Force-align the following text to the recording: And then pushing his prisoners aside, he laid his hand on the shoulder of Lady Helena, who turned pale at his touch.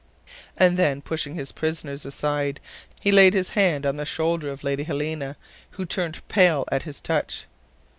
And 0.57 0.77
then 0.77 1.03
pushing 1.03 1.35
his 1.35 1.51
prisoners 1.51 2.05
aside, 2.05 2.59
he 3.01 3.11
laid 3.11 3.35
his 3.35 3.49
hand 3.49 3.85
on 3.85 3.97
the 3.97 4.03
shoulder 4.07 4.49
of 4.49 4.63
Lady 4.63 4.81
Helena, 4.83 5.37
who 5.77 5.85
turned 5.85 6.27
pale 6.27 6.65
at 6.71 6.81
his 6.81 6.99
touch. 6.99 7.45